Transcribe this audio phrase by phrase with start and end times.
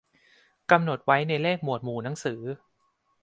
[0.71, 2.41] กำหนดไว้ในเลขหมดวหมู่หนังสือ